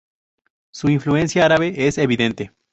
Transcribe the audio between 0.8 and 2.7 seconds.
influencia árabe es evidente.